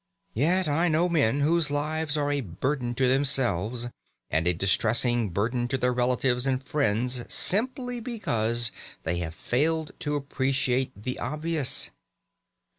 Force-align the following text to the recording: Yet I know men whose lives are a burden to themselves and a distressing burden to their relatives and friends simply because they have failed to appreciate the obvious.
Yet 0.33 0.67
I 0.67 0.87
know 0.87 1.07
men 1.07 1.41
whose 1.41 1.69
lives 1.69 2.17
are 2.17 2.31
a 2.31 2.41
burden 2.41 2.95
to 2.95 3.07
themselves 3.07 3.87
and 4.31 4.47
a 4.47 4.53
distressing 4.55 5.29
burden 5.29 5.67
to 5.67 5.77
their 5.77 5.93
relatives 5.93 6.47
and 6.47 6.63
friends 6.63 7.21
simply 7.31 7.99
because 7.99 8.71
they 9.03 9.17
have 9.17 9.35
failed 9.35 9.91
to 9.99 10.15
appreciate 10.15 10.91
the 11.03 11.19
obvious. 11.19 11.91